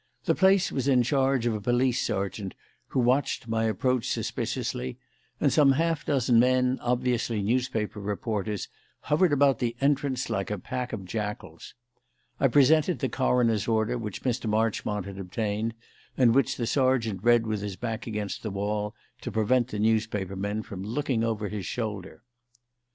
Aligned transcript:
The 0.25 0.33
place 0.33 0.71
was 0.71 0.87
in 0.87 1.03
charge 1.03 1.45
of 1.45 1.53
a 1.53 1.61
police 1.61 2.01
sergeant, 2.01 2.55
who 2.87 2.99
watched 2.99 3.47
my 3.47 3.65
approach 3.65 4.09
suspiciously; 4.09 4.97
and 5.39 5.53
some 5.53 5.73
half 5.73 6.07
dozen 6.07 6.39
men, 6.39 6.79
obviously 6.81 7.39
newspaper 7.43 7.99
reporters, 7.99 8.67
hovered 9.01 9.31
about 9.31 9.59
the 9.59 9.75
entrance 9.79 10.27
like 10.27 10.49
a 10.49 10.57
pack 10.57 10.91
of 10.91 11.05
jackals. 11.05 11.75
I 12.39 12.47
presented 12.47 12.97
the 12.97 13.09
coroner's 13.09 13.67
order 13.67 13.95
which 13.95 14.23
Mr. 14.23 14.49
Marchmont 14.49 15.05
had 15.05 15.19
obtained, 15.19 15.75
and 16.17 16.33
which 16.33 16.57
the 16.57 16.65
sergeant 16.65 17.21
read 17.23 17.45
with 17.45 17.61
his 17.61 17.75
back 17.75 18.07
against 18.07 18.41
the 18.41 18.49
wall, 18.49 18.95
to 19.21 19.31
prevent 19.31 19.67
the 19.67 19.77
newspaper 19.77 20.35
men 20.35 20.63
from 20.63 20.81
looking 20.81 21.23
over 21.23 21.47
his 21.47 21.67
shoulder. 21.67 22.23